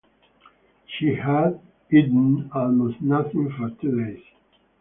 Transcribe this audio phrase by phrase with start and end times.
[0.87, 4.23] She had eaten almost nothing for two days.